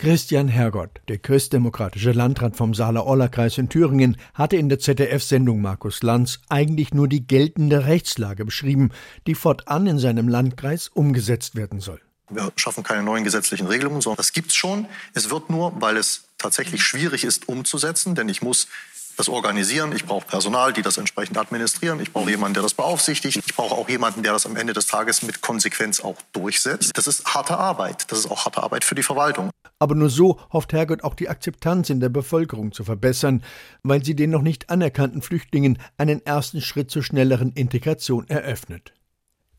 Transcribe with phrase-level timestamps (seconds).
[0.00, 6.40] Christian Hergott, der christdemokratische Landrat vom Saale-Orla-Kreis in Thüringen, hatte in der ZDF-Sendung Markus Lanz
[6.48, 8.92] eigentlich nur die geltende Rechtslage beschrieben,
[9.26, 12.00] die fortan in seinem Landkreis umgesetzt werden soll.
[12.30, 14.86] Wir schaffen keine neuen gesetzlichen Regelungen, sondern das gibt es schon.
[15.12, 18.68] Es wird nur, weil es tatsächlich schwierig ist umzusetzen, denn ich muss
[19.20, 19.92] das organisieren.
[19.94, 22.00] Ich brauche Personal, die das entsprechend administrieren.
[22.00, 23.42] Ich brauche jemanden, der das beaufsichtigt.
[23.46, 26.92] Ich brauche auch jemanden, der das am Ende des Tages mit Konsequenz auch durchsetzt.
[26.94, 28.10] Das ist harte Arbeit.
[28.10, 29.50] Das ist auch harte Arbeit für die Verwaltung.
[29.78, 33.42] Aber nur so hofft Hergott auch die Akzeptanz in der Bevölkerung zu verbessern,
[33.82, 38.94] weil sie den noch nicht anerkannten Flüchtlingen einen ersten Schritt zur schnelleren Integration eröffnet.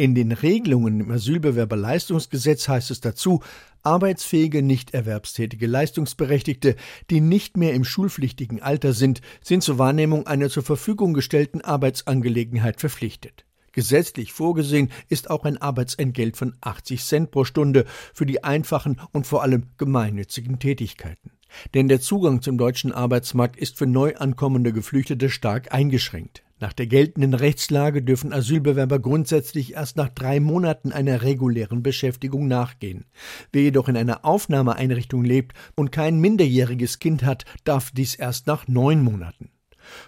[0.00, 3.42] In den Regelungen im Asylbewerberleistungsgesetz heißt es dazu,
[3.82, 6.76] arbeitsfähige, nicht erwerbstätige Leistungsberechtigte,
[7.10, 12.78] die nicht mehr im schulpflichtigen Alter sind, sind zur Wahrnehmung einer zur Verfügung gestellten Arbeitsangelegenheit
[12.78, 13.44] verpflichtet.
[13.72, 17.84] Gesetzlich vorgesehen ist auch ein Arbeitsentgelt von 80 Cent pro Stunde
[18.14, 21.32] für die einfachen und vor allem gemeinnützigen Tätigkeiten.
[21.74, 26.44] Denn der Zugang zum deutschen Arbeitsmarkt ist für neu ankommende Geflüchtete stark eingeschränkt.
[26.60, 33.04] Nach der geltenden Rechtslage dürfen Asylbewerber grundsätzlich erst nach drei Monaten einer regulären Beschäftigung nachgehen.
[33.52, 38.66] Wer jedoch in einer Aufnahmeeinrichtung lebt und kein minderjähriges Kind hat, darf dies erst nach
[38.66, 39.50] neun Monaten.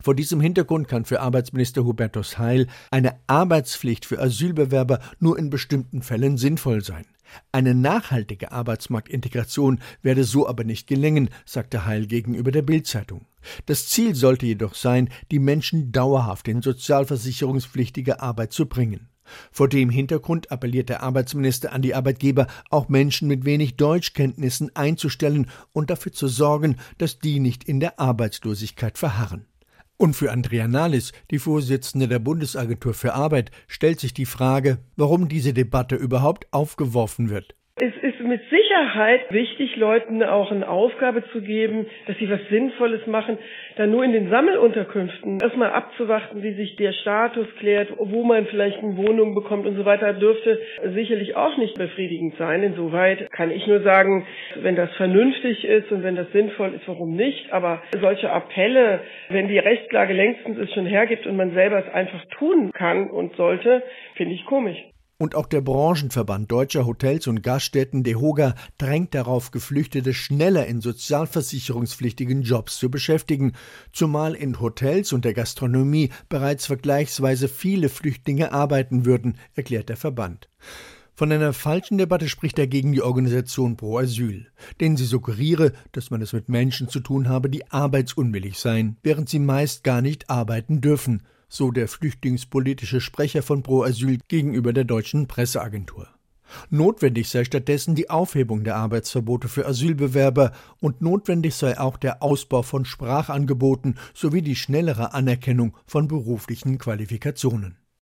[0.00, 6.02] Vor diesem Hintergrund kann für Arbeitsminister Hubertus Heil eine Arbeitspflicht für Asylbewerber nur in bestimmten
[6.02, 7.06] Fällen sinnvoll sein.
[7.50, 13.26] Eine nachhaltige Arbeitsmarktintegration werde so aber nicht gelingen, sagte Heil gegenüber der Bildzeitung.
[13.66, 19.08] Das Ziel sollte jedoch sein, die Menschen dauerhaft in sozialversicherungspflichtige Arbeit zu bringen.
[19.50, 25.50] Vor dem Hintergrund appelliert der Arbeitsminister an die Arbeitgeber, auch Menschen mit wenig Deutschkenntnissen einzustellen
[25.72, 29.46] und dafür zu sorgen, dass die nicht in der Arbeitslosigkeit verharren.
[29.98, 35.28] Und für Andrea Nahles, die Vorsitzende der Bundesagentur für Arbeit, stellt sich die Frage, warum
[35.28, 37.54] diese Debatte überhaupt aufgeworfen wird.
[37.78, 43.06] Es ist mit Sicherheit wichtig, Leuten auch eine Aufgabe zu geben, dass sie was Sinnvolles
[43.06, 43.36] machen.
[43.76, 48.78] Dann nur in den Sammelunterkünften erstmal abzuwarten, wie sich der Status klärt, wo man vielleicht
[48.78, 50.58] eine Wohnung bekommt und so weiter, dürfte
[50.94, 52.62] sicherlich auch nicht befriedigend sein.
[52.62, 57.14] Insoweit kann ich nur sagen, wenn das vernünftig ist und wenn das sinnvoll ist, warum
[57.14, 57.52] nicht?
[57.52, 62.24] Aber solche Appelle, wenn die Rechtslage längstens es schon hergibt und man selber es einfach
[62.38, 63.82] tun kann und sollte,
[64.14, 64.82] finde ich komisch.
[65.18, 72.42] Und auch der Branchenverband deutscher Hotels und Gaststätten DEHOGA drängt darauf, Geflüchtete schneller in sozialversicherungspflichtigen
[72.42, 73.54] Jobs zu beschäftigen,
[73.92, 80.50] zumal in Hotels und der Gastronomie bereits vergleichsweise viele Flüchtlinge arbeiten würden, erklärt der Verband.
[81.18, 84.48] Von einer falschen Debatte spricht dagegen die Organisation Pro Asyl,
[84.80, 89.30] denn sie suggeriere, dass man es mit Menschen zu tun habe, die arbeitsunwillig seien, während
[89.30, 94.84] sie meist gar nicht arbeiten dürfen so der flüchtlingspolitische Sprecher von Pro Asyl gegenüber der
[94.84, 96.08] deutschen Presseagentur.
[96.70, 102.62] Notwendig sei stattdessen die Aufhebung der Arbeitsverbote für Asylbewerber und notwendig sei auch der Ausbau
[102.62, 107.78] von Sprachangeboten sowie die schnellere Anerkennung von beruflichen Qualifikationen.